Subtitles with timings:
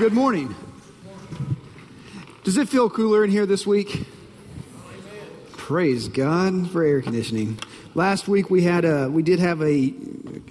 [0.00, 0.54] good morning.
[2.42, 4.06] Does it feel cooler in here this week?
[5.52, 7.58] Praise God for air conditioning.
[7.94, 9.92] Last week we had a we did have a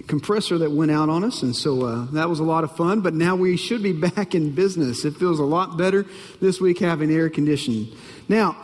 [0.06, 3.00] compressor that went out on us, and so uh, that was a lot of fun.
[3.00, 5.04] But now we should be back in business.
[5.04, 6.06] It feels a lot better
[6.40, 7.88] this week having air conditioning.
[8.28, 8.56] Now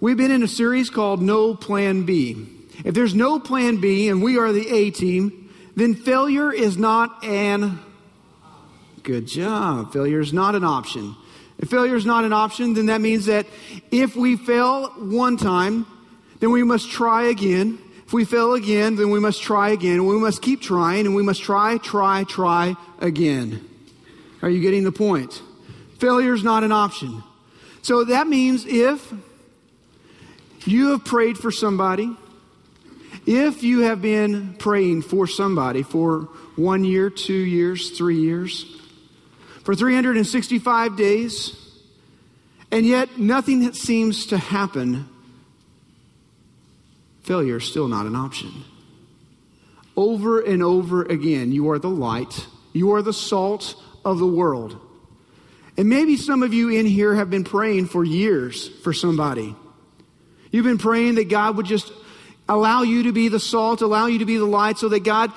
[0.00, 2.48] we've been in a series called No Plan B.
[2.86, 7.22] If there's no Plan B, and we are the A team, then failure is not
[7.22, 7.80] an
[9.02, 9.92] Good job.
[9.92, 11.16] Failure is not an option.
[11.58, 13.46] If failure is not an option, then that means that
[13.90, 15.86] if we fail one time,
[16.40, 17.78] then we must try again.
[18.06, 20.04] If we fail again, then we must try again.
[20.06, 23.68] We must keep trying, and we must try, try, try again.
[24.42, 25.40] Are you getting the point?
[25.98, 27.22] Failure is not an option.
[27.82, 29.12] So that means if
[30.64, 32.14] you have prayed for somebody,
[33.24, 38.66] if you have been praying for somebody for one year, two years, three years,
[39.64, 41.56] for 365 days,
[42.70, 45.08] and yet nothing seems to happen,
[47.22, 48.50] failure is still not an option.
[49.96, 54.78] Over and over again, you are the light, you are the salt of the world.
[55.76, 59.54] And maybe some of you in here have been praying for years for somebody.
[60.50, 61.92] You've been praying that God would just
[62.48, 65.30] allow you to be the salt, allow you to be the light so that God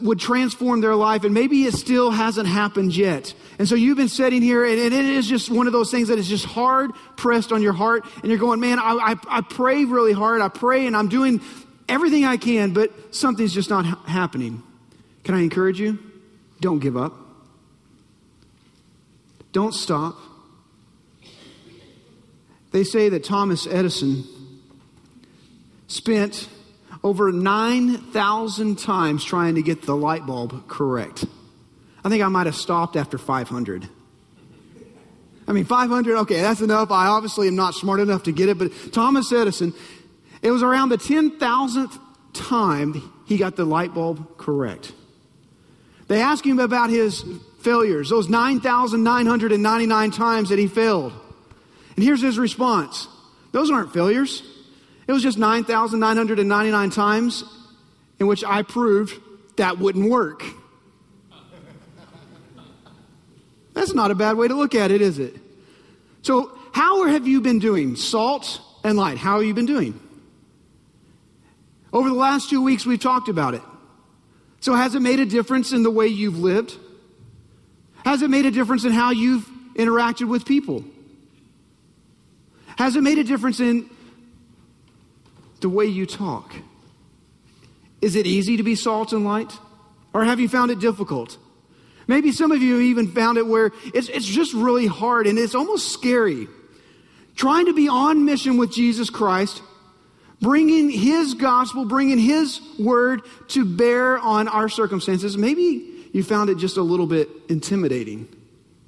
[0.00, 1.24] would transform their life.
[1.24, 3.34] And maybe it still hasn't happened yet.
[3.58, 6.18] And so you've been sitting here and, it is just one of those things that
[6.18, 8.04] is just hard pressed on your heart.
[8.22, 10.40] And you're going, man, I, I, I pray really hard.
[10.40, 11.40] I pray and I'm doing
[11.88, 14.62] everything I can, but something's just not ha- happening.
[15.24, 15.98] Can I encourage you?
[16.60, 17.14] Don't give up.
[19.52, 20.16] Don't stop.
[22.70, 24.24] They say that Thomas Edison
[25.92, 26.48] spent
[27.04, 31.24] over 9,000 times trying to get the light bulb correct.
[32.04, 33.88] I think I might have stopped after 500.
[35.46, 36.90] I mean, 500, okay, that's enough.
[36.90, 39.74] I obviously am not smart enough to get it, but Thomas Edison,
[40.40, 41.98] it was around the 10,000th
[42.32, 44.92] time he got the light bulb correct.
[46.08, 47.24] They asked him about his
[47.60, 51.12] failures, those 9,999 times that he failed.
[51.96, 53.08] And here's his response
[53.52, 54.42] Those aren't failures.
[55.06, 57.44] It was just 9,999 times
[58.18, 59.20] in which I proved
[59.56, 60.44] that wouldn't work.
[63.74, 65.34] That's not a bad way to look at it, is it?
[66.22, 67.96] So, how have you been doing?
[67.96, 69.18] Salt and light.
[69.18, 69.98] How have you been doing?
[71.92, 73.62] Over the last two weeks, we've talked about it.
[74.60, 76.76] So, has it made a difference in the way you've lived?
[78.04, 80.84] Has it made a difference in how you've interacted with people?
[82.76, 83.88] Has it made a difference in
[85.62, 86.54] the way you talk?
[88.00, 89.52] Is it easy to be salt and light?
[90.12, 91.38] Or have you found it difficult?
[92.06, 95.54] Maybe some of you even found it where it's, it's just really hard and it's
[95.54, 96.48] almost scary.
[97.36, 99.62] Trying to be on mission with Jesus Christ,
[100.40, 105.38] bringing His gospel, bringing His word to bear on our circumstances.
[105.38, 108.28] Maybe you found it just a little bit intimidating,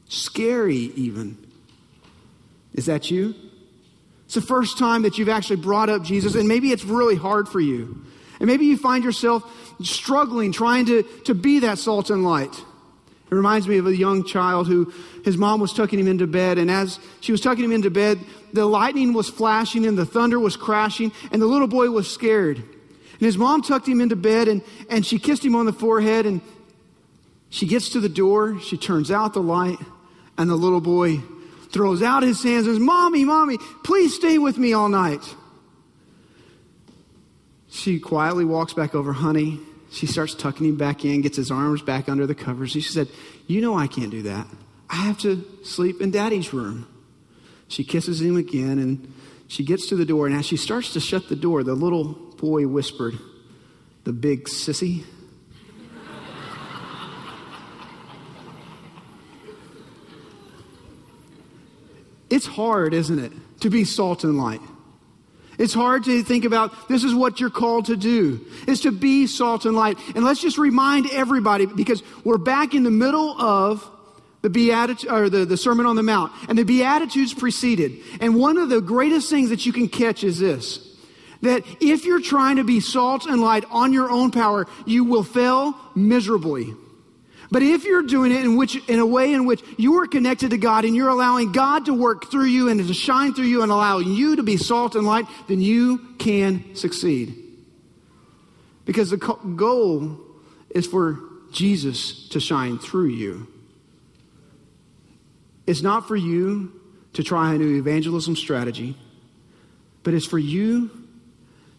[0.09, 1.39] scary even.
[2.75, 3.35] Is that you?
[4.25, 7.49] It's the first time that you've actually brought up Jesus, and maybe it's really hard
[7.49, 8.05] for you.
[8.41, 9.45] And maybe you find yourself
[9.83, 12.55] struggling, trying to, to be that salt and light.
[13.31, 14.93] It reminds me of a young child who
[15.25, 18.19] his mom was tucking him into bed, and as she was tucking him into bed,
[18.53, 22.59] the lightning was flashing and the thunder was crashing, and the little boy was scared.
[22.59, 26.27] And his mom tucked him into bed, and, and she kissed him on the forehead,
[26.27, 26.41] and
[27.51, 29.79] she gets to the door, she turns out the light,
[30.37, 31.23] and the little boy
[31.75, 35.23] throws out his hands and says, Mommy, Mommy, please stay with me all night.
[37.69, 39.59] She quietly walks back over, Honey.
[39.91, 42.71] She starts tucking him back in, gets his arms back under the covers.
[42.71, 43.09] She said,
[43.49, 44.47] You know I can't do that.
[44.89, 46.87] I have to sleep in daddy's room.
[47.67, 49.12] She kisses him again and
[49.49, 50.27] she gets to the door.
[50.27, 52.05] And as she starts to shut the door, the little
[52.37, 53.19] boy whispered,
[54.05, 55.05] The big sissy.
[62.34, 64.60] It's hard, isn't it, to be salt and light?
[65.56, 69.28] It's hard to think about this is what you're called to do, is to be
[69.28, 69.98] salt and light.
[70.16, 73.88] And let's just remind everybody, because we're back in the middle of
[74.42, 77.92] the Beatitude, or the, the Sermon on the Mount, and the Beatitudes preceded.
[78.20, 80.81] And one of the greatest things that you can catch is this
[81.42, 85.22] that if you're trying to be salt and light on your own power, you will
[85.22, 86.75] fail miserably.
[87.55, 90.51] But if you're doing it in which in a way in which you are connected
[90.51, 93.62] to God and you're allowing God to work through you and to shine through you
[93.62, 97.33] and allow you to be salt and light, then you can succeed.
[98.85, 100.19] Because the goal
[100.71, 101.21] is for
[101.53, 103.47] Jesus to shine through you.
[105.65, 106.73] It's not for you
[107.12, 108.97] to try a new evangelism strategy,
[110.03, 110.91] but it's for you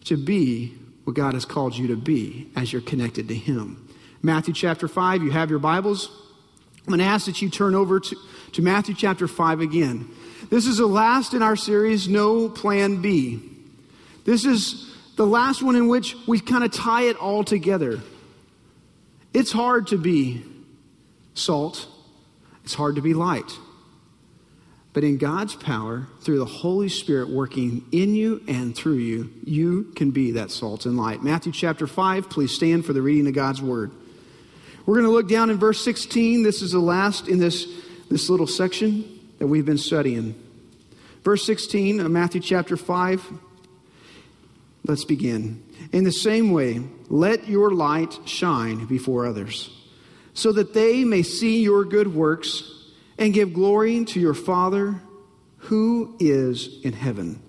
[0.04, 0.68] to be
[1.04, 3.85] what God has called you to be as you're connected to Him.
[4.26, 6.10] Matthew chapter 5, you have your Bibles.
[6.80, 8.16] I'm going to ask that you turn over to,
[8.54, 10.08] to Matthew chapter 5 again.
[10.50, 13.40] This is the last in our series, No Plan B.
[14.24, 18.00] This is the last one in which we kind of tie it all together.
[19.32, 20.42] It's hard to be
[21.34, 21.86] salt,
[22.64, 23.52] it's hard to be light.
[24.92, 29.92] But in God's power, through the Holy Spirit working in you and through you, you
[29.94, 31.22] can be that salt and light.
[31.22, 33.92] Matthew chapter 5, please stand for the reading of God's word.
[34.86, 36.44] We're going to look down in verse 16.
[36.44, 37.66] This is the last in this,
[38.08, 39.04] this little section
[39.40, 40.40] that we've been studying.
[41.24, 43.20] Verse 16 of Matthew chapter 5.
[44.86, 45.64] Let's begin.
[45.90, 49.76] In the same way, let your light shine before others,
[50.34, 52.62] so that they may see your good works
[53.18, 55.00] and give glory to your Father
[55.58, 57.42] who is in heaven.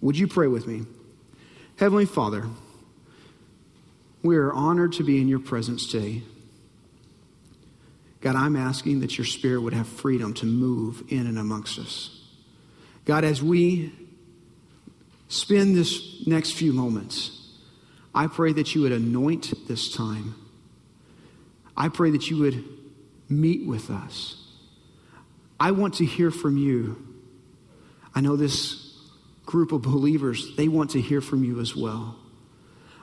[0.00, 0.86] Would you pray with me?
[1.76, 2.46] Heavenly Father,
[4.24, 6.22] we are honored to be in your presence today.
[8.20, 12.20] God, I'm asking that your Spirit would have freedom to move in and amongst us.
[13.04, 13.92] God, as we
[15.28, 17.34] spend this next few moments,
[18.14, 20.34] I pray that you would anoint this time.
[21.76, 22.64] I pray that you would
[23.28, 24.44] meet with us.
[25.60, 27.04] I want to hear from you.
[28.14, 28.96] I know this
[29.46, 32.16] group of believers, they want to hear from you as well.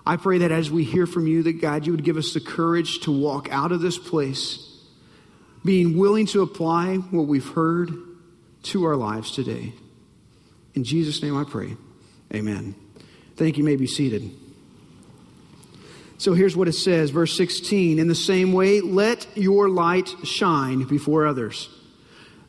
[0.05, 2.39] I pray that as we hear from you, that God, you would give us the
[2.39, 4.64] courage to walk out of this place,
[5.65, 7.91] being willing to apply what we've heard
[8.63, 9.73] to our lives today.
[10.75, 11.75] In Jesus' name I pray.
[12.33, 12.75] Amen.
[13.35, 13.63] Thank you.
[13.63, 14.31] may be seated.
[16.17, 17.99] So here's what it says, verse 16.
[17.99, 21.69] In the same way, let your light shine before others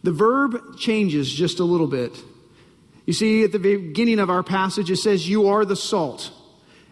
[0.07, 2.17] the verb changes just a little bit.
[3.07, 6.31] You see, at the beginning of our passage, it says, You are the salt.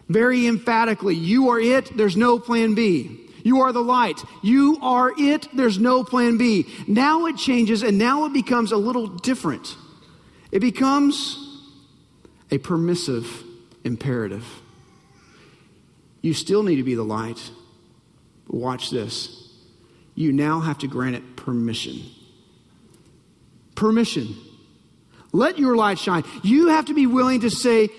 [0.09, 3.24] Very emphatically, you are it, there's no plan B.
[3.45, 4.19] You are the light.
[4.41, 6.65] You are it, there's no plan B.
[6.87, 9.77] Now it changes, and now it becomes a little different.
[10.51, 11.37] It becomes
[12.49, 13.43] a permissive
[13.83, 14.45] imperative.
[16.21, 17.51] You still need to be the light.
[18.47, 19.53] But watch this.
[20.15, 22.01] You now have to grant it permission
[23.75, 24.35] permission.
[25.31, 26.23] Let your light shine.
[26.43, 27.89] You have to be willing to say,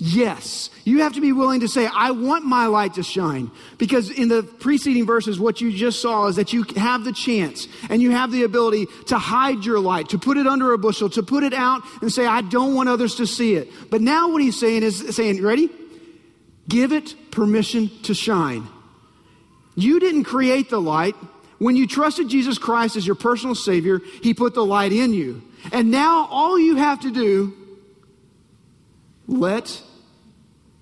[0.00, 0.70] Yes.
[0.84, 3.50] You have to be willing to say, I want my light to shine.
[3.78, 7.66] Because in the preceding verses, what you just saw is that you have the chance
[7.90, 11.10] and you have the ability to hide your light, to put it under a bushel,
[11.10, 13.68] to put it out and say, I don't want others to see it.
[13.90, 15.68] But now what he's saying is saying, ready?
[16.68, 18.68] Give it permission to shine.
[19.74, 21.16] You didn't create the light.
[21.58, 25.42] When you trusted Jesus Christ as your personal Savior, He put the light in you.
[25.72, 27.54] And now all you have to do,
[29.28, 29.80] let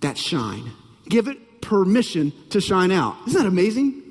[0.00, 0.70] that shine.
[1.08, 3.16] Give it permission to shine out.
[3.26, 4.02] Isn't that amazing?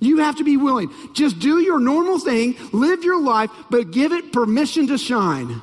[0.00, 0.90] You have to be willing.
[1.12, 5.60] Just do your normal thing, live your life, but give it permission to shine.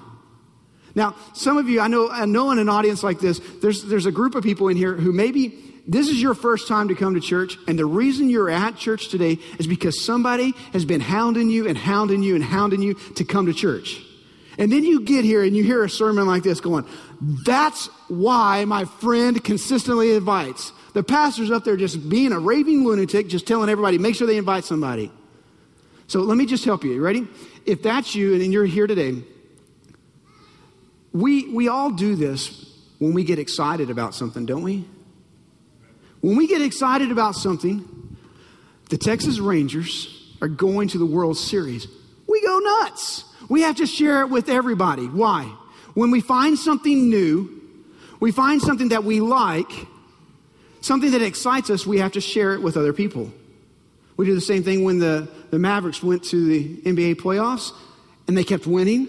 [0.94, 4.06] Now, some of you, I know, I know in an audience like this, there's, there's
[4.06, 7.14] a group of people in here who maybe this is your first time to come
[7.16, 11.50] to church, and the reason you're at church today is because somebody has been hounding
[11.50, 14.04] you and hounding you and hounding you to come to church.
[14.58, 16.86] And then you get here and you hear a sermon like this going,
[17.46, 20.72] That's why my friend consistently invites.
[20.94, 24.38] The pastor's up there just being a raving lunatic, just telling everybody, make sure they
[24.38, 25.12] invite somebody.
[26.08, 26.94] So let me just help you.
[26.94, 27.28] You ready?
[27.66, 29.22] If that's you and you're here today,
[31.12, 34.86] we, we all do this when we get excited about something, don't we?
[36.22, 38.18] When we get excited about something,
[38.90, 41.88] the Texas Rangers are going to the World Series.
[42.28, 43.24] We go nuts.
[43.50, 45.06] We have to share it with everybody.
[45.06, 45.44] Why?
[45.94, 47.50] When we find something new,
[48.20, 49.72] we find something that we like,
[50.82, 53.32] something that excites us, we have to share it with other people.
[54.16, 57.72] We do the same thing when the, the Mavericks went to the NBA playoffs
[58.28, 59.08] and they kept winning.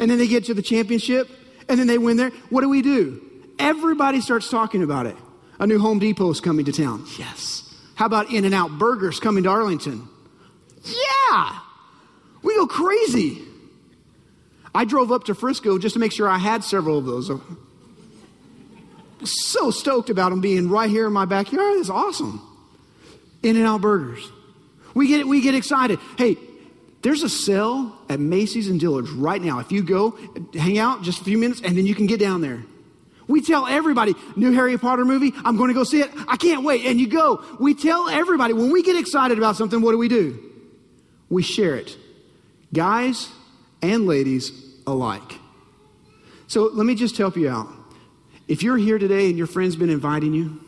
[0.00, 1.28] And then they get to the championship
[1.68, 2.30] and then they win there.
[2.50, 3.20] What do we do?
[3.58, 5.16] Everybody starts talking about it.
[5.58, 7.04] A new Home Depot is coming to town.
[7.18, 7.64] Yes.
[7.96, 10.08] How about In N Out Burgers coming to Arlington?
[10.84, 11.58] Yeah.
[12.42, 13.42] We go crazy.
[14.74, 17.30] I drove up to Frisco just to make sure I had several of those.
[19.24, 21.78] So stoked about them being right here in my backyard.
[21.78, 22.40] It's awesome.
[23.42, 24.30] In and Out Burgers.
[24.94, 25.98] We get we get excited.
[26.16, 26.36] Hey,
[27.02, 29.60] there's a sale at Macy's and Dillard's right now.
[29.60, 30.18] If you go,
[30.54, 32.62] hang out just a few minutes, and then you can get down there.
[33.28, 36.10] We tell everybody, new Harry Potter movie, I'm going to go see it.
[36.26, 36.86] I can't wait.
[36.86, 37.44] And you go.
[37.60, 40.42] We tell everybody, when we get excited about something, what do we do?
[41.28, 41.96] We share it.
[42.72, 43.28] Guys,
[43.82, 44.52] and ladies
[44.86, 45.38] alike.
[46.46, 47.68] So let me just help you out.
[48.46, 50.60] If you're here today and your friend's been inviting you,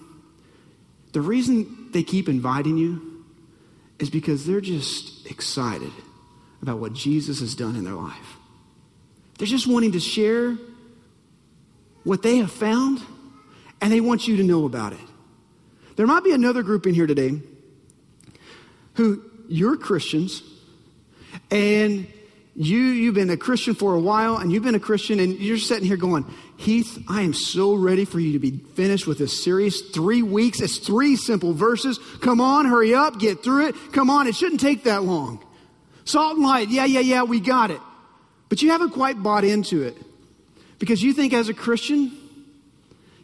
[1.12, 3.24] the reason they keep inviting you
[3.98, 5.92] is because they're just excited
[6.62, 8.36] about what Jesus has done in their life.
[9.38, 10.56] They're just wanting to share
[12.04, 13.00] what they have found,
[13.80, 15.00] and they want you to know about it.
[15.96, 17.40] There might be another group in here today
[18.94, 20.42] who you're Christians,
[21.50, 22.06] and
[22.60, 25.56] you you've been a Christian for a while, and you've been a Christian, and you're
[25.56, 26.26] sitting here going,
[26.58, 29.80] Heath, I am so ready for you to be finished with this series.
[29.80, 30.60] Three weeks.
[30.60, 31.98] It's three simple verses.
[32.20, 33.74] Come on, hurry up, get through it.
[33.92, 35.42] Come on, it shouldn't take that long.
[36.04, 36.68] Salt and light.
[36.68, 37.80] Yeah, yeah, yeah, we got it.
[38.50, 39.96] But you haven't quite bought into it.
[40.78, 42.12] Because you think as a Christian,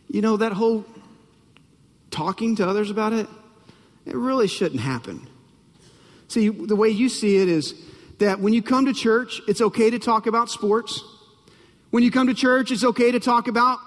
[0.08, 0.86] you know, that whole
[2.10, 3.28] talking to others about it,
[4.06, 5.26] it really shouldn't happen.
[6.28, 7.74] See, the way you see it is
[8.18, 11.02] that when you come to church, it's okay to talk about sports.
[11.90, 13.78] When you come to church, it's okay to talk about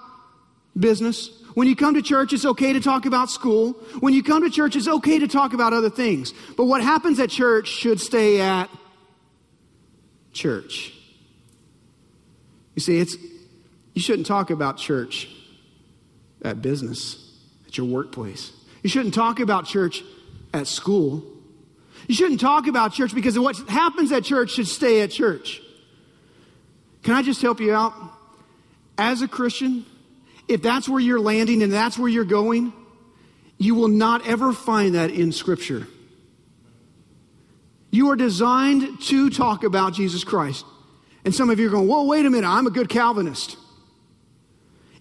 [0.78, 1.30] business.
[1.54, 3.72] When you come to church, it's okay to talk about school.
[4.00, 6.32] When you come to church, it's okay to talk about other things.
[6.56, 8.70] But what happens at church should stay at
[10.32, 10.92] church.
[12.74, 13.16] You see, it's
[13.94, 15.28] you shouldn't talk about church
[16.42, 18.52] at business, at your workplace.
[18.82, 20.02] You shouldn't talk about church
[20.54, 21.24] at school.
[22.10, 25.62] You shouldn't talk about church because what happens at church should stay at church.
[27.04, 27.94] Can I just help you out?
[28.98, 29.86] As a Christian,
[30.48, 32.72] if that's where you're landing and that's where you're going,
[33.58, 35.86] you will not ever find that in Scripture.
[37.92, 40.64] You are designed to talk about Jesus Christ.
[41.24, 43.56] And some of you are going, well, wait a minute, I'm a good Calvinist.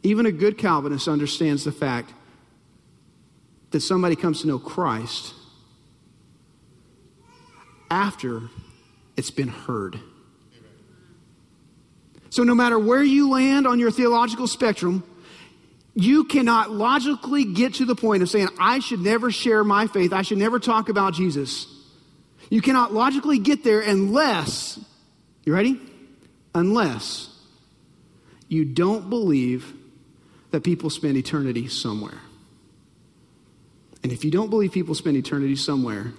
[0.03, 2.13] Even a good Calvinist understands the fact
[3.71, 5.33] that somebody comes to know Christ
[7.89, 8.43] after
[9.17, 9.99] it's been heard.
[12.29, 15.03] So, no matter where you land on your theological spectrum,
[15.95, 20.13] you cannot logically get to the point of saying, I should never share my faith,
[20.13, 21.67] I should never talk about Jesus.
[22.49, 24.79] You cannot logically get there unless,
[25.43, 25.79] you ready?
[26.55, 27.29] Unless
[28.47, 29.73] you don't believe
[30.51, 32.19] that people spend eternity somewhere.
[34.01, 36.13] And if you don't believe people spend eternity somewhere,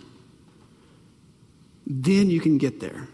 [1.91, 3.09] then you can get there.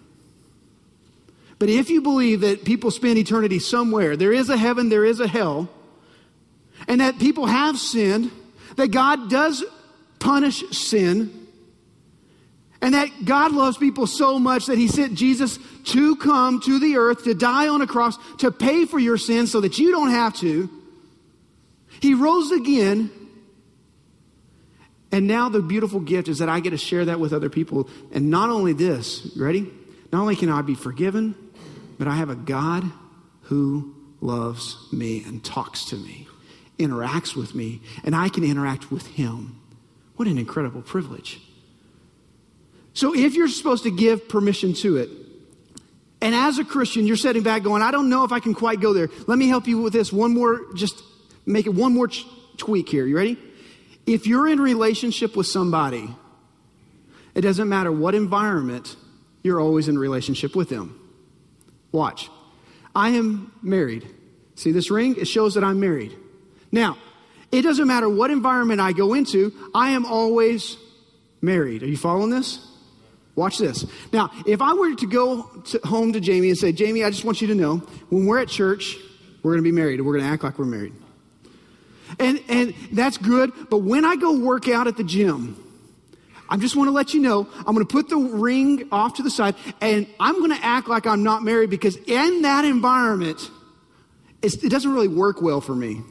[1.59, 5.19] But if you believe that people spend eternity somewhere, there is a heaven, there is
[5.19, 5.71] a hell,
[6.87, 8.31] and that people have sinned,
[8.77, 9.65] that God does
[10.19, 11.47] punish sin,
[12.83, 16.99] and that God loves people so much that He sent Jesus to come to the
[16.99, 20.11] earth to die on a cross to pay for your sins so that you don't
[20.11, 20.69] have to.
[22.01, 23.11] He rose again.
[25.17, 27.89] And now the beautiful gift is that I get to share that with other people.
[28.13, 29.67] And not only this, ready?
[30.13, 31.35] Not only can I be forgiven,
[31.99, 32.85] but I have a God
[33.45, 36.29] who loves me and talks to me,
[36.79, 39.59] interacts with me, and I can interact with him.
[40.17, 41.41] What an incredible privilege.
[42.93, 45.09] So, if you're supposed to give permission to it,
[46.21, 48.81] and as a Christian, you're sitting back going, I don't know if I can quite
[48.81, 49.09] go there.
[49.27, 50.13] Let me help you with this.
[50.13, 51.03] One more, just
[51.47, 52.27] make it one more ch-
[52.59, 53.07] tweak here.
[53.07, 53.39] You ready?
[54.07, 56.09] If you're in relationship with somebody,
[57.35, 58.97] it doesn't matter what environment,
[59.43, 60.99] you're always in relationship with them.
[61.93, 62.31] Watch.
[62.95, 64.09] I am married.
[64.55, 65.17] See this ring?
[65.17, 66.17] It shows that I'm married.
[66.73, 66.97] Now,
[67.53, 70.77] it doesn't matter what environment I go into, I am always
[71.41, 71.83] married.
[71.83, 72.67] Are you following this?
[73.35, 73.85] Watch this.
[74.13, 77.25] Now, if I were to go to home to Jamie and say, Jamie, I just
[77.25, 77.77] want you to know,
[78.09, 78.97] when we're at church,
[79.43, 80.95] we're going to be married and we're going to act like we're married.
[82.19, 85.63] And, and that's good, but when I go work out at the gym,
[86.49, 89.23] I just want to let you know, I'm going to put the ring off to
[89.23, 93.51] the side and I'm going to act like I'm not married because in that environment,
[94.43, 96.03] it doesn't really work well for me.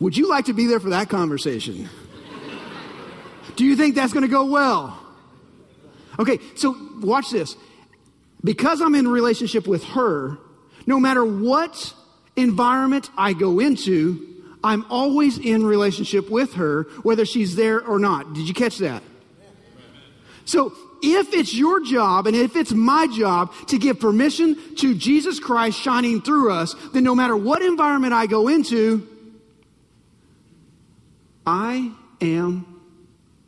[0.00, 1.88] Would you like to be there for that conversation?
[3.56, 4.96] Do you think that's going to go well?
[6.20, 7.56] Okay, so watch this.
[8.42, 10.38] Because I'm in relationship with her,
[10.86, 11.94] no matter what
[12.36, 14.24] environment I go into,
[14.62, 18.32] I'm always in relationship with her, whether she's there or not.
[18.34, 19.02] Did you catch that?
[20.44, 25.38] So if it's your job and if it's my job to give permission to Jesus
[25.38, 29.06] Christ shining through us, then no matter what environment I go into,
[31.46, 32.80] I am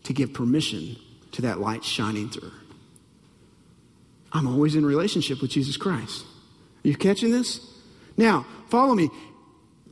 [0.04, 0.96] to give permission
[1.32, 2.52] to that light shining through.
[4.32, 6.24] I'm always in relationship with Jesus Christ.
[6.84, 7.60] Are you catching this?
[8.16, 9.10] Now, follow me.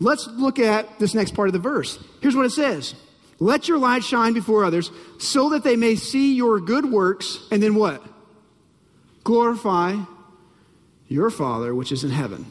[0.00, 1.98] Let's look at this next part of the verse.
[2.20, 2.94] Here's what it says
[3.40, 7.62] Let your light shine before others so that they may see your good works and
[7.62, 8.02] then what?
[9.24, 9.96] Glorify
[11.08, 12.46] your Father which is in heaven.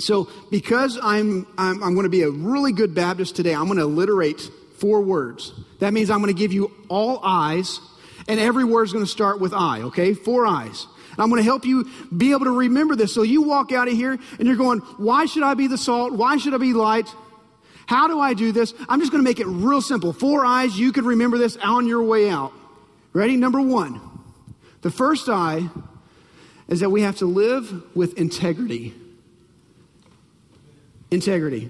[0.00, 3.78] So, because I'm, I'm, I'm going to be a really good Baptist today, I'm going
[3.78, 4.40] to alliterate
[4.78, 5.52] four words.
[5.78, 7.78] That means I'm going to give you all eyes,
[8.26, 10.14] and every word is going to start with I, okay?
[10.14, 10.86] Four eyes.
[11.12, 13.14] And I'm going to help you be able to remember this.
[13.14, 16.12] So you walk out of here and you're going, why should I be the salt?
[16.12, 17.08] Why should I be light?
[17.86, 18.72] How do I do this?
[18.88, 20.12] I'm just going to make it real simple.
[20.12, 22.52] Four eyes, you can remember this on your way out.
[23.12, 23.36] Ready?
[23.36, 24.00] Number one.
[24.80, 25.68] The first eye
[26.68, 28.94] is that we have to live with integrity.
[31.10, 31.68] Integrity.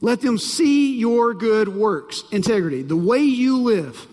[0.00, 2.24] Let them see your good works.
[2.32, 2.82] Integrity.
[2.82, 4.06] The way you live.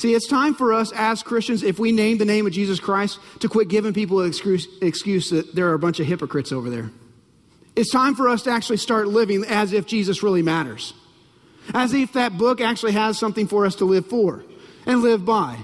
[0.00, 3.18] See, it's time for us as Christians, if we name the name of Jesus Christ,
[3.40, 6.70] to quit giving people an excuse, excuse that there are a bunch of hypocrites over
[6.70, 6.90] there.
[7.76, 10.94] It's time for us to actually start living as if Jesus really matters.
[11.74, 14.42] As if that book actually has something for us to live for
[14.86, 15.58] and live by.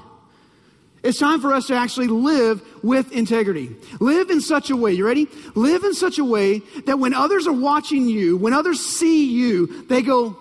[1.02, 3.74] It's time for us to actually live with integrity.
[4.00, 5.28] Live in such a way, you ready?
[5.54, 9.86] Live in such a way that when others are watching you, when others see you,
[9.86, 10.36] they go,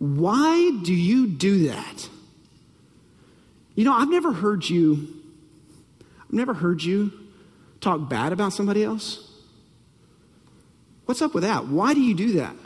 [0.00, 2.10] Why do you do that?
[3.74, 5.08] You know, I've never heard you,
[6.00, 7.12] I've never heard you
[7.80, 9.30] talk bad about somebody else.
[11.06, 11.66] What's up with that?
[11.66, 12.56] Why do you do that?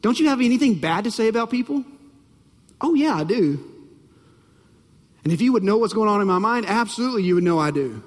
[0.00, 1.84] Don't you have anything bad to say about people?
[2.80, 3.72] Oh, yeah, I do.
[5.24, 7.58] And if you would know what's going on in my mind, absolutely you would know
[7.58, 8.02] I do.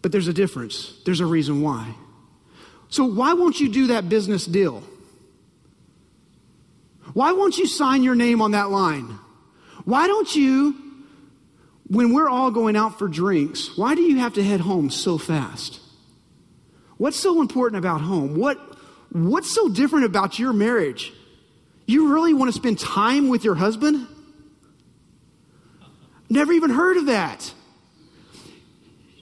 [0.00, 1.94] But there's a difference, there's a reason why.
[2.88, 4.82] So, why won't you do that business deal?
[7.12, 9.18] Why won't you sign your name on that line?
[9.84, 10.74] Why don't you,
[11.88, 15.18] when we're all going out for drinks, why do you have to head home so
[15.18, 15.80] fast?
[16.96, 18.36] What's so important about home?
[18.36, 18.58] What,
[19.10, 21.12] what's so different about your marriage?
[21.86, 24.06] You really want to spend time with your husband?
[26.28, 27.52] Never even heard of that.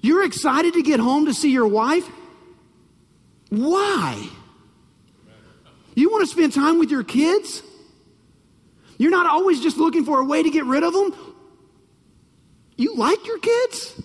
[0.02, 2.08] You're excited to get home to see your wife?
[3.48, 4.28] Why?
[5.94, 7.62] You want to spend time with your kids?
[8.98, 11.14] You're not always just looking for a way to get rid of them?
[12.76, 14.02] You like your kids?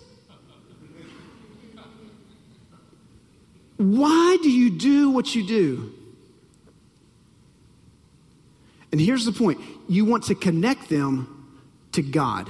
[3.77, 5.91] Why do you do what you do?
[8.91, 11.59] And here's the point you want to connect them
[11.93, 12.47] to God.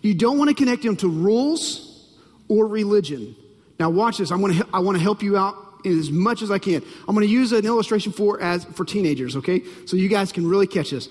[0.00, 2.08] You don't want to connect them to rules
[2.48, 3.36] or religion.
[3.78, 4.30] Now, watch this.
[4.30, 6.82] I'm going to, I want to help you out as much as I can.
[7.08, 9.62] I'm going to use an illustration for, as, for teenagers, okay?
[9.86, 11.08] So you guys can really catch this.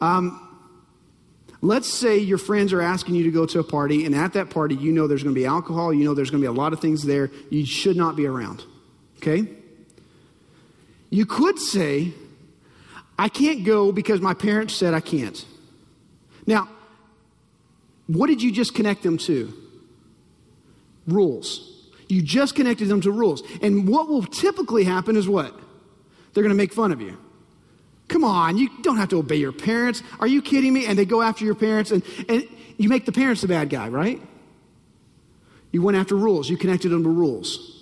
[0.00, 0.48] Um,
[1.60, 4.50] let's say your friends are asking you to go to a party, and at that
[4.50, 6.58] party, you know there's going to be alcohol, you know there's going to be a
[6.58, 8.64] lot of things there you should not be around,
[9.18, 9.48] okay?
[11.10, 12.12] You could say,
[13.18, 15.44] I can't go because my parents said I can't.
[16.46, 16.68] Now,
[18.06, 19.52] what did you just connect them to?
[21.06, 21.77] Rules.
[22.08, 23.42] You just connected them to rules.
[23.62, 25.54] And what will typically happen is what?
[26.32, 27.18] They're going to make fun of you.
[28.08, 30.02] Come on, you don't have to obey your parents.
[30.18, 30.86] Are you kidding me?
[30.86, 33.88] And they go after your parents, and, and you make the parents the bad guy,
[33.88, 34.20] right?
[35.70, 37.74] You went after rules, you connected them to rules.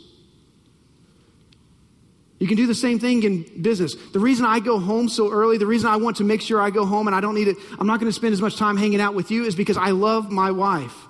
[2.39, 3.95] You can do the same thing in business.
[4.13, 6.71] The reason I go home so early, the reason I want to make sure I
[6.71, 8.77] go home and I don't need it, I'm not going to spend as much time
[8.77, 11.06] hanging out with you is because I love my wife.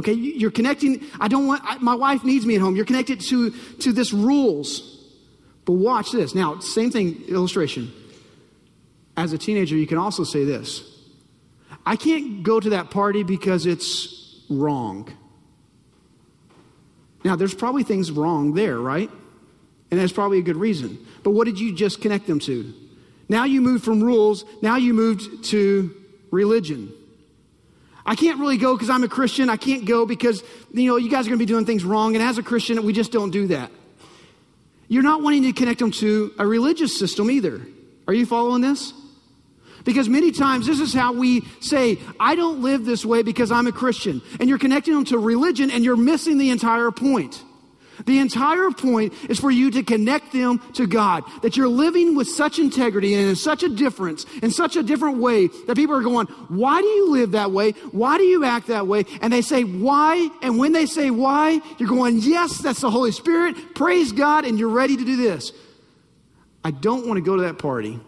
[0.00, 2.74] Okay, you're connecting, I don't want, I, my wife needs me at home.
[2.74, 4.80] You're connected to, to this rules.
[5.66, 6.34] But watch this.
[6.34, 7.92] Now, same thing, illustration.
[9.14, 10.82] As a teenager, you can also say this
[11.84, 15.12] I can't go to that party because it's wrong.
[17.22, 19.10] Now, there's probably things wrong there, right?
[19.90, 20.98] And that's probably a good reason.
[21.22, 22.72] But what did you just connect them to?
[23.28, 25.94] Now you moved from rules, now you moved to
[26.30, 26.90] religion.
[28.10, 29.48] I can't really go because I'm a Christian.
[29.48, 30.42] I can't go because,
[30.72, 32.16] you know, you guys are going to be doing things wrong.
[32.16, 33.70] And as a Christian, we just don't do that.
[34.88, 37.64] You're not wanting to connect them to a religious system either.
[38.08, 38.92] Are you following this?
[39.84, 43.68] Because many times this is how we say, I don't live this way because I'm
[43.68, 44.22] a Christian.
[44.40, 47.44] And you're connecting them to religion and you're missing the entire point.
[48.06, 51.24] The entire point is for you to connect them to God.
[51.42, 55.18] That you're living with such integrity and in such a difference, in such a different
[55.18, 57.72] way that people are going, Why do you live that way?
[57.92, 59.04] Why do you act that way?
[59.20, 60.28] And they say, Why?
[60.42, 63.74] And when they say why, you're going, Yes, that's the Holy Spirit.
[63.74, 64.44] Praise God.
[64.44, 65.52] And you're ready to do this.
[66.64, 67.98] I don't want to go to that party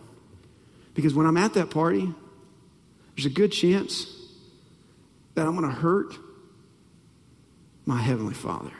[0.95, 2.13] because when I'm at that party,
[3.17, 4.07] there's a good chance
[5.35, 6.15] that I'm going to hurt
[7.87, 8.71] my Heavenly Father.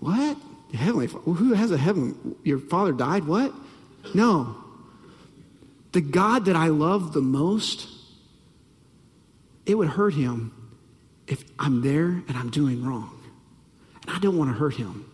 [0.00, 0.36] What?
[0.74, 1.32] Heavenly Father.
[1.32, 2.36] Who has a heaven?
[2.44, 3.24] Your father died?
[3.24, 3.52] What?
[4.14, 4.56] No.
[5.92, 7.88] The God that I love the most,
[9.66, 10.52] it would hurt him
[11.26, 13.18] if I'm there and I'm doing wrong.
[14.02, 15.10] And I don't want to hurt him.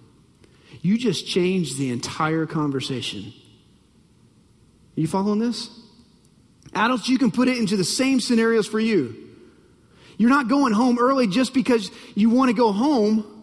[0.83, 3.33] You just changed the entire conversation.
[4.97, 5.70] You following this?
[6.75, 9.16] Adults, you can put it into the same scenarios for you.
[10.16, 13.34] You're not going home early just because you want to go home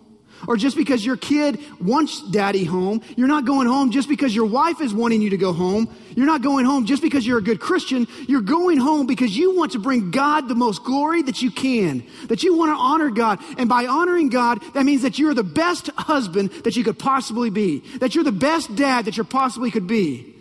[0.47, 3.01] or just because your kid wants daddy home.
[3.15, 5.93] You're not going home just because your wife is wanting you to go home.
[6.15, 8.07] You're not going home just because you're a good Christian.
[8.27, 12.03] You're going home because you want to bring God the most glory that you can,
[12.27, 13.39] that you want to honor God.
[13.57, 17.49] And by honoring God, that means that you're the best husband that you could possibly
[17.49, 20.35] be, that you're the best dad that you possibly could be.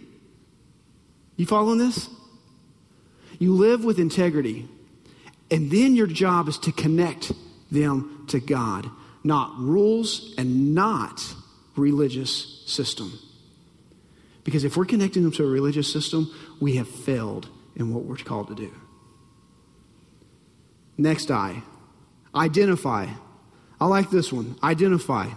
[1.37, 2.09] You following this?
[3.39, 4.69] You live with integrity.
[5.51, 7.33] And then your job is to connect
[7.73, 8.89] them to God,
[9.23, 11.23] not rules and not
[11.77, 13.19] religious system.
[14.45, 18.17] Because if we're connecting them to a religious system, we have failed in what we're
[18.17, 18.73] called to do.
[20.97, 21.63] Next I,
[22.35, 23.07] identify.
[23.81, 24.57] I like this one.
[24.63, 25.29] Identify.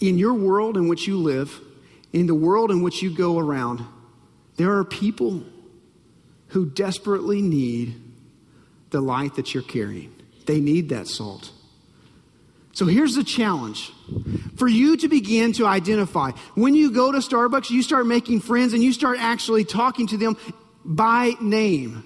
[0.00, 1.60] In your world in which you live,
[2.12, 3.84] in the world in which you go around,
[4.56, 5.44] there are people
[6.48, 8.00] who desperately need
[8.90, 10.14] the light that you're carrying.
[10.46, 11.52] They need that salt.
[12.72, 13.92] So here's the challenge
[14.56, 16.30] for you to begin to identify.
[16.54, 20.16] When you go to Starbucks, you start making friends and you start actually talking to
[20.16, 20.36] them
[20.84, 22.04] by name.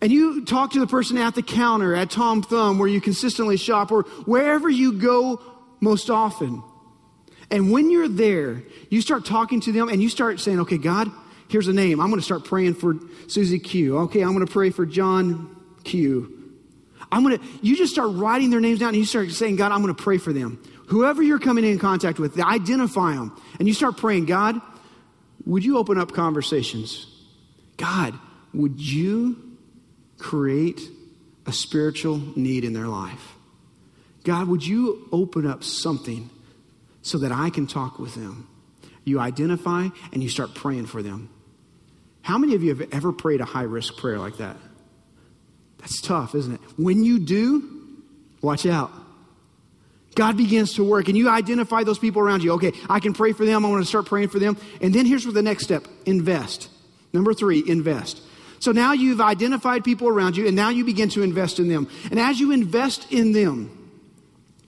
[0.00, 3.56] And you talk to the person at the counter at Tom Thumb where you consistently
[3.56, 5.42] shop or wherever you go
[5.80, 6.62] most often.
[7.50, 11.10] And when you're there, you start talking to them and you start saying, okay, God,
[11.50, 12.00] Here's a name.
[12.00, 12.94] I'm going to start praying for
[13.26, 13.98] Susie Q.
[13.98, 16.39] Okay, I'm going to pray for John Q.
[17.12, 19.72] I'm going to, you just start writing their names down and you start saying, God,
[19.72, 20.62] I'm going to pray for them.
[20.86, 23.40] Whoever you're coming in contact with, identify them.
[23.58, 24.60] And you start praying, God,
[25.44, 27.06] would you open up conversations?
[27.76, 28.14] God,
[28.52, 29.56] would you
[30.18, 30.80] create
[31.46, 33.34] a spiritual need in their life?
[34.24, 36.28] God, would you open up something
[37.02, 38.48] so that I can talk with them?
[39.04, 41.30] You identify and you start praying for them.
[42.22, 44.56] How many of you have ever prayed a high risk prayer like that?
[45.80, 46.60] That's tough, isn't it?
[46.76, 47.96] When you do,
[48.42, 48.92] watch out.
[50.14, 52.52] God begins to work and you identify those people around you.
[52.52, 53.64] Okay, I can pray for them.
[53.64, 54.56] I want to start praying for them.
[54.80, 56.68] And then here's the next step invest.
[57.12, 58.20] Number three, invest.
[58.58, 61.88] So now you've identified people around you and now you begin to invest in them.
[62.10, 63.90] And as you invest in them,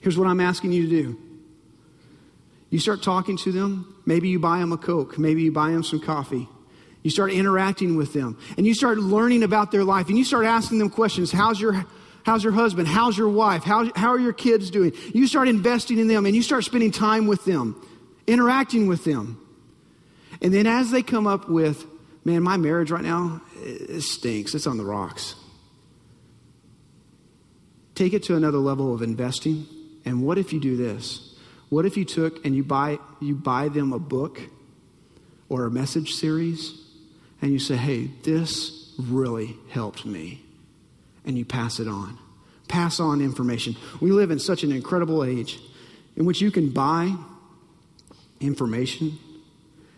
[0.01, 1.19] here's what I'm asking you to do.
[2.71, 3.95] You start talking to them.
[4.07, 5.19] Maybe you buy them a Coke.
[5.19, 6.49] Maybe you buy them some coffee.
[7.03, 10.47] You start interacting with them and you start learning about their life and you start
[10.47, 11.33] asking them questions.
[11.33, 11.85] How's your,
[12.25, 12.87] how's your husband?
[12.87, 13.65] How's your wife?
[13.65, 14.93] How, how are your kids doing?
[15.13, 17.85] You start investing in them and you start spending time with them,
[18.27, 19.39] interacting with them.
[20.41, 21.85] And then as they come up with,
[22.25, 24.55] man, my marriage right now, eh, it stinks.
[24.55, 25.35] It's on the rocks.
[27.97, 29.67] Take it to another level of investing.
[30.05, 31.37] And what if you do this?
[31.69, 34.41] What if you took and you buy, you buy them a book
[35.49, 36.82] or a message series
[37.43, 40.43] and you say, hey, this really helped me.
[41.27, 42.19] And you pass it on.
[42.69, 43.77] Pass on information.
[44.01, 45.61] We live in such an incredible age
[46.17, 47.15] in which you can buy
[48.41, 49.19] information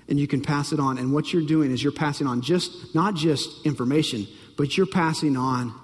[0.09, 0.99] and you can pass it on.
[0.99, 4.27] And what you're doing is you're passing on just, not just information,
[4.57, 5.75] but you're passing on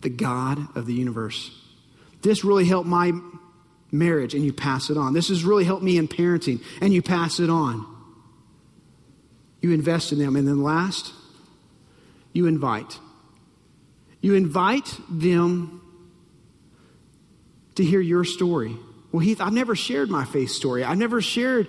[0.00, 1.50] the God of the universe.
[2.22, 3.12] This really helped my
[3.90, 5.12] marriage, and you pass it on.
[5.12, 7.86] This has really helped me in parenting, and you pass it on.
[9.62, 10.36] You invest in them.
[10.36, 11.12] And then last,
[12.32, 12.98] you invite.
[14.20, 15.80] You invite them
[17.76, 18.76] to hear your story.
[19.12, 20.84] Well, Heath, I've never shared my faith story.
[20.84, 21.68] I've never shared,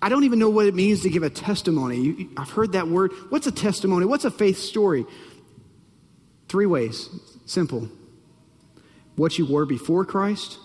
[0.00, 2.28] I don't even know what it means to give a testimony.
[2.36, 3.12] I've heard that word.
[3.28, 4.06] What's a testimony?
[4.06, 5.04] What's a faith story?
[6.48, 7.08] Three ways.
[7.46, 7.88] Simple.
[9.16, 10.58] What you were before Christ,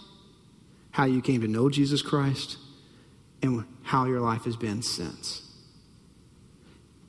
[0.91, 2.57] how you came to know Jesus Christ,
[3.41, 5.42] and how your life has been since.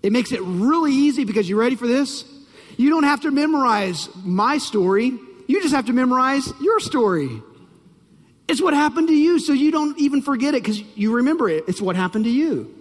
[0.05, 2.27] It makes it really easy because you ready for this?
[2.77, 5.19] You don't have to memorize my story.
[5.47, 7.41] You just have to memorize your story.
[8.47, 11.65] It's what happened to you, so you don't even forget it because you remember it.
[11.69, 12.75] It's what happened to you.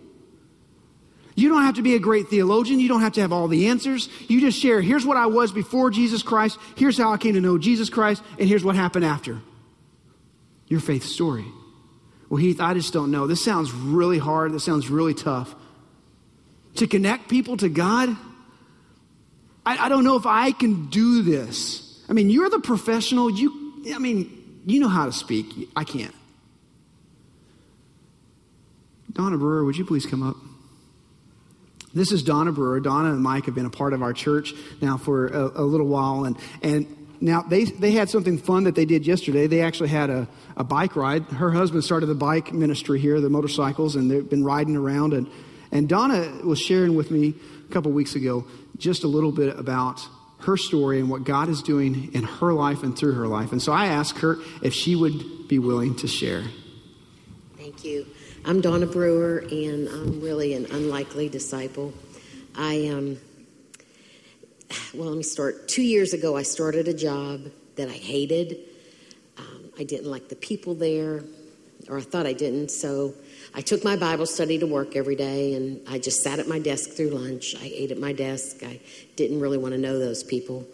[1.35, 2.81] You don't have to be a great theologian.
[2.81, 4.09] You don't have to have all the answers.
[4.27, 7.41] You just share here's what I was before Jesus Christ, here's how I came to
[7.41, 9.39] know Jesus Christ, and here's what happened after.
[10.67, 11.45] Your faith story.
[12.27, 13.27] Well, Heath, I just don't know.
[13.27, 14.51] This sounds really hard.
[14.51, 15.55] This sounds really tough
[16.75, 18.09] to connect people to God.
[19.65, 22.03] I, I don't know if I can do this.
[22.09, 23.29] I mean, you're the professional.
[23.29, 25.69] You, I mean, you know how to speak.
[25.75, 26.13] I can't.
[29.11, 30.35] Donna Brewer, would you please come up?
[31.93, 32.79] This is Donna Brewer.
[32.79, 35.85] Donna and Mike have been a part of our church now for a, a little
[35.85, 36.87] while, and and
[37.21, 39.45] now they they had something fun that they did yesterday.
[39.45, 41.23] They actually had a, a bike ride.
[41.25, 45.13] Her husband started the bike ministry here, the motorcycles, and they've been riding around.
[45.13, 45.29] and
[45.73, 47.33] And Donna was sharing with me
[47.67, 48.45] a couple weeks ago
[48.77, 50.07] just a little bit about
[50.41, 53.51] her story and what God is doing in her life and through her life.
[53.51, 56.43] And so I asked her if she would be willing to share.
[57.57, 58.05] Thank you.
[58.45, 61.93] I'm Donna Brewer, and I'm really an unlikely disciple.
[62.55, 63.17] I um,
[64.93, 65.67] well, let me start.
[65.67, 68.59] Two years ago, I started a job that I hated.
[69.37, 71.23] Um, I didn't like the people there,
[71.89, 72.71] or I thought I didn't.
[72.71, 73.13] So
[73.53, 76.59] I took my Bible study to work every day, and I just sat at my
[76.59, 77.55] desk through lunch.
[77.59, 78.63] I ate at my desk.
[78.63, 78.79] I
[79.15, 80.65] didn't really want to know those people.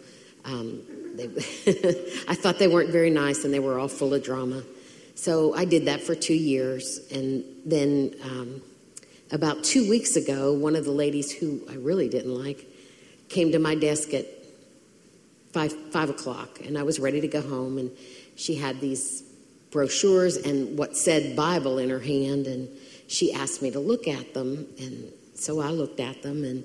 [0.44, 0.82] Um,
[1.14, 1.26] they,
[2.28, 4.62] I thought they weren't very nice, and they were all full of drama.
[5.14, 7.00] So I did that for two years.
[7.12, 8.62] And then um,
[9.30, 12.64] about two weeks ago, one of the ladies who I really didn't like
[13.28, 14.24] came to my desk at
[15.52, 16.60] five, five o'clock.
[16.64, 17.76] And I was ready to go home.
[17.76, 17.90] And
[18.34, 19.22] she had these
[19.70, 22.46] brochures and what said Bible in her hand.
[22.46, 22.68] And
[23.06, 24.66] she asked me to look at them.
[24.78, 26.64] And so I looked at them, and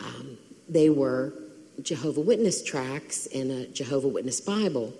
[0.00, 1.32] um, they were
[1.82, 4.92] Jehovah Witness tracts and a Jehovah Witness Bible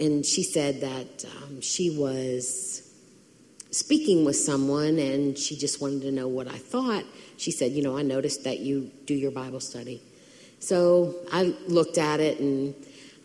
[0.00, 2.82] and she said that um, she was
[3.70, 7.04] speaking with someone and she just wanted to know what I thought.
[7.36, 10.02] She said, You know, I noticed that you do your Bible study.
[10.58, 12.74] So I looked at it and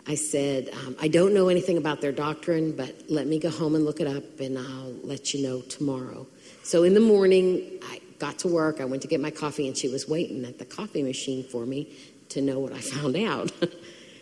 [0.08, 3.74] I said, um, I don't know anything about their doctrine, but let me go home
[3.74, 6.28] and look it up and I'll let you know tomorrow.
[6.64, 8.80] So in the morning, I got to work.
[8.80, 11.66] I went to get my coffee and she was waiting at the coffee machine for
[11.66, 11.96] me
[12.30, 13.52] to know what I found out.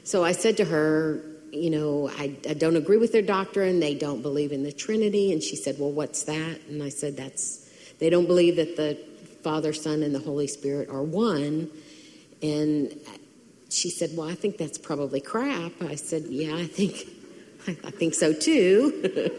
[0.03, 3.79] so I said to her, you know, I, I, don't agree with their doctrine.
[3.79, 5.31] They don't believe in the Trinity.
[5.31, 6.59] And she said, Well, what's that?
[6.67, 7.69] And I said, That's,
[7.99, 8.97] they don't believe that the
[9.43, 11.69] Father, Son, and the Holy Spirit are one.
[12.41, 12.99] And
[13.73, 15.71] she said, Well, I think that's probably crap.
[15.81, 17.07] I said, Yeah, I think,
[17.67, 19.31] I, think so too.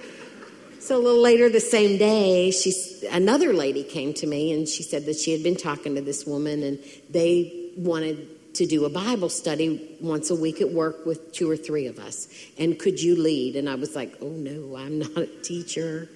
[0.80, 4.82] so a little later the same day, she's, another lady came to me and she
[4.82, 6.78] said that she had been talking to this woman and
[7.10, 11.56] they wanted to do a Bible study once a week at work with two or
[11.56, 12.28] three of us.
[12.58, 13.56] And could you lead?
[13.56, 16.08] And I was like, oh no, I'm not a teacher.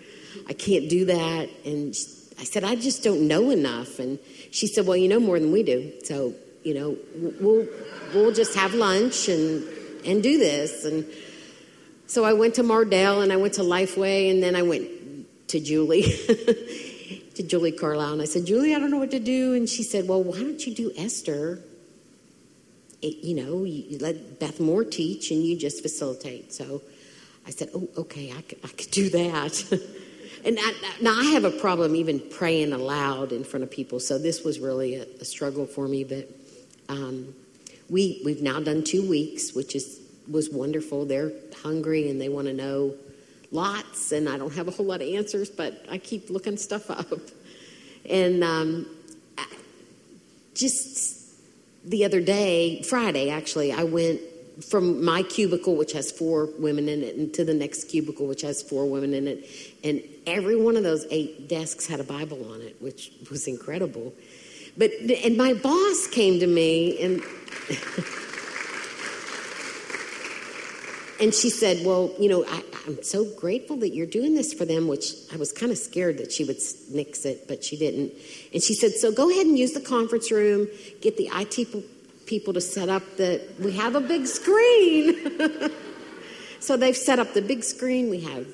[0.49, 1.49] I can't do that.
[1.65, 1.95] And
[2.39, 3.99] I said, I just don't know enough.
[3.99, 4.19] And
[4.51, 5.93] she said, well, you know more than we do.
[6.05, 6.35] So,
[6.67, 6.97] you know,
[7.41, 7.67] we'll,
[8.13, 9.63] we'll just have lunch and,
[10.05, 10.85] and do this.
[10.85, 11.07] And
[12.07, 14.89] so I went to Mardel and I went to Lifeway and then I went
[15.49, 16.03] to Julie.
[17.37, 19.55] to Julie Carlisle and I said, Julie, I don't know what to do.
[19.55, 21.63] And she said, Well, why don't you do Esther?
[23.03, 26.53] it, you know, you let Beth Moore teach and you just facilitate.
[26.53, 26.83] So
[27.47, 29.73] I said, oh, okay, I could, I could do that.
[30.45, 34.01] and I, now I have a problem even praying aloud in front of people.
[34.01, 36.05] So this was really a, a struggle for me.
[36.05, 36.29] But
[36.89, 37.35] um,
[37.89, 41.05] we, we've now done two weeks, which is, was wonderful.
[41.05, 42.95] They're hungry and they want to know
[43.53, 44.13] lots.
[44.13, 47.21] And I don't have a whole lot of answers, but I keep looking stuff up.
[48.09, 48.87] And um,
[50.55, 51.35] just
[51.85, 54.21] the other day, Friday actually, I went
[54.65, 58.41] from my cubicle, which has four women in it, and to the next cubicle, which
[58.41, 59.47] has four women in it.
[59.85, 64.15] And every one of those eight desks had a Bible on it, which was incredible.
[64.77, 64.91] But,
[65.25, 67.23] and my boss came to me and.
[71.21, 74.65] and she said, Well, you know, I, am so grateful that you're doing this for
[74.65, 76.59] them, which I was kind of scared that she would
[76.91, 78.13] nix it, but she didn't.
[78.53, 80.69] And she said, So go ahead and use the conference room,
[81.01, 81.69] get the IT
[82.27, 85.31] people to set up the, we have a big screen.
[86.61, 88.47] so they've set up the big screen, we have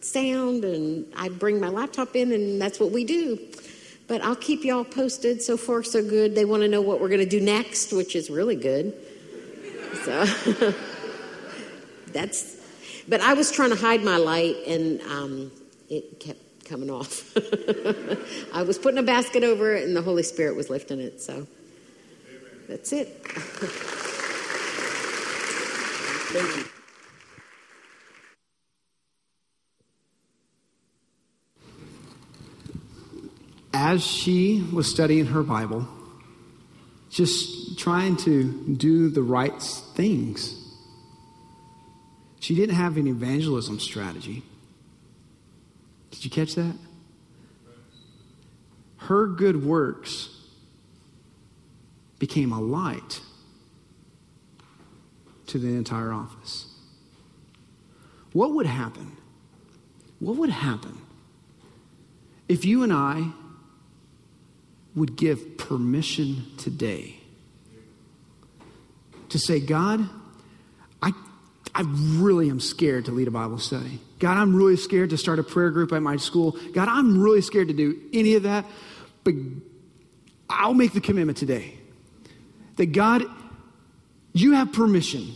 [0.00, 3.38] sound, and I bring my laptop in, and that's what we do.
[4.08, 5.42] But I'll keep y'all posted.
[5.42, 6.34] So far, so good.
[6.34, 8.94] They want to know what we're going to do next, which is really good.
[10.04, 10.24] So.
[12.12, 12.56] that's,
[13.08, 15.52] but I was trying to hide my light and um,
[15.88, 17.36] it kept coming off.
[18.54, 21.20] I was putting a basket over it and the Holy Spirit was lifting it.
[21.20, 21.46] So
[22.68, 23.08] that's it.
[26.32, 26.75] Thank you.
[33.78, 35.86] As she was studying her Bible,
[37.10, 40.62] just trying to do the right things
[42.40, 44.42] she didn't have an evangelism strategy.
[46.10, 46.76] Did you catch that?
[48.96, 50.30] Her good works
[52.18, 53.20] became a light
[55.48, 56.72] to the entire office.
[58.32, 59.16] What would happen?
[60.20, 60.96] What would happen
[62.48, 63.32] if you and I
[64.96, 67.16] would give permission today
[69.28, 70.08] to say, God,
[71.02, 71.12] I,
[71.74, 74.00] I really am scared to lead a Bible study.
[74.18, 76.56] God, I'm really scared to start a prayer group at my school.
[76.72, 78.64] God, I'm really scared to do any of that.
[79.22, 79.34] But
[80.48, 81.74] I'll make the commitment today
[82.76, 83.24] that God,
[84.32, 85.32] you have permission.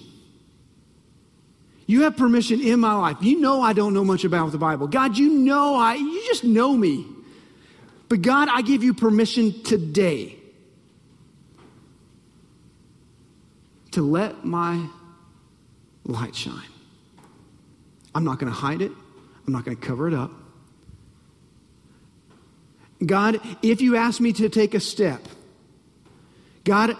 [1.87, 3.19] You have permission in my life.
[3.21, 4.87] You know I don't know much about the Bible.
[4.87, 7.05] God, you know I, you just know me.
[8.11, 10.37] But God, I give you permission today
[13.93, 14.85] to let my
[16.05, 16.67] light shine.
[18.13, 18.91] I'm not going to hide it,
[19.47, 20.33] I'm not going to cover it up.
[23.07, 25.23] God, if you ask me to take a step,
[26.65, 26.97] God,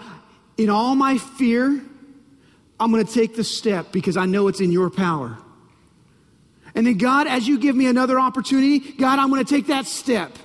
[0.55, 1.81] in all my fear,
[2.79, 5.37] I'm going to take the step because I know it's in your power.
[6.73, 9.85] And then, God, as you give me another opportunity, God, I'm going to take that
[9.87, 10.37] step.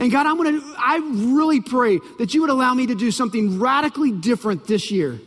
[0.00, 0.98] And God, I'm to, I
[1.32, 5.20] really pray that you would allow me to do something radically different this year.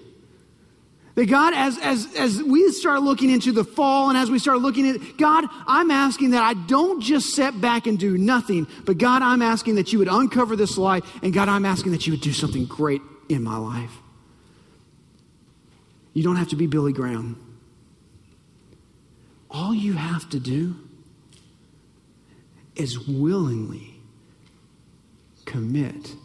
[1.15, 4.59] That God, as, as, as we start looking into the fall and as we start
[4.59, 8.97] looking at God, I'm asking that I don't just sit back and do nothing, but
[8.97, 12.13] God, I'm asking that you would uncover this light, and God, I'm asking that you
[12.13, 13.91] would do something great in my life.
[16.13, 17.57] You don't have to be Billy Graham.
[19.51, 20.75] All you have to do
[22.75, 23.88] is willingly
[25.49, 26.15] commit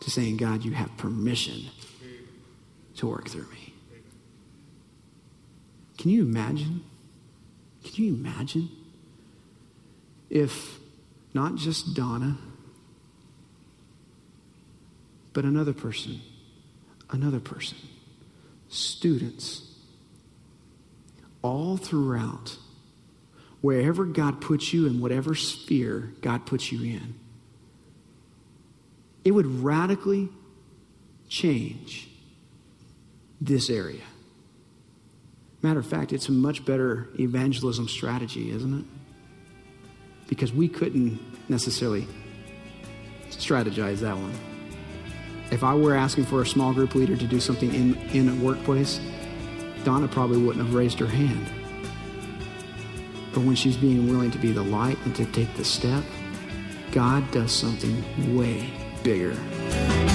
[0.00, 1.64] to saying, God, you have permission
[2.96, 3.74] to work through me.
[5.98, 6.84] Can you imagine?
[7.82, 8.68] Can you imagine
[10.30, 10.78] if
[11.34, 12.38] not just Donna,
[15.32, 16.20] but another person,
[17.10, 17.78] another person,
[18.68, 19.74] students,
[21.42, 22.56] all throughout,
[23.60, 27.14] wherever God puts you in whatever sphere God puts you in,
[29.28, 30.30] it would radically
[31.28, 32.08] change
[33.42, 34.00] this area.
[35.60, 38.86] Matter of fact, it's a much better evangelism strategy, isn't it?
[40.28, 42.08] Because we couldn't necessarily
[43.28, 44.32] strategize that one.
[45.50, 48.34] If I were asking for a small group leader to do something in, in a
[48.42, 48.98] workplace,
[49.84, 51.46] Donna probably wouldn't have raised her hand.
[53.34, 56.02] But when she's being willing to be the light and to take the step,
[56.92, 60.07] God does something way bigger.